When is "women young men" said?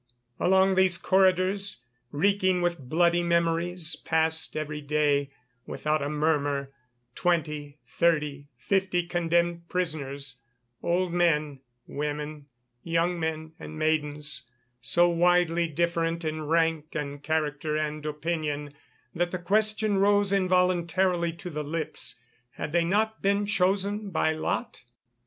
11.85-13.51